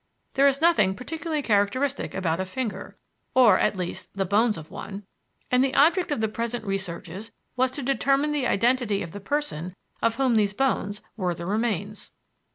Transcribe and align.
There 0.33 0.47
is 0.47 0.61
nothing 0.63 0.95
particularly 0.95 1.43
characteristic 1.43 2.15
about 2.15 2.39
a 2.39 2.45
finger, 2.47 2.97
or, 3.35 3.59
at 3.59 3.77
least, 3.77 4.09
the 4.15 4.25
bones 4.25 4.57
of 4.57 4.71
one; 4.71 5.05
and 5.51 5.63
the 5.63 5.75
object 5.75 6.09
of 6.09 6.21
the 6.21 6.27
present 6.27 6.65
researches 6.65 7.31
was 7.55 7.69
to 7.69 7.83
determine 7.83 8.31
the 8.31 8.47
identity 8.47 9.03
of 9.03 9.11
the 9.11 9.19
person 9.21 9.75
of 10.01 10.15
whom 10.15 10.33
these 10.33 10.53
bones 10.55 11.03
were 11.17 11.35
the 11.35 11.45
remains. 11.45 12.13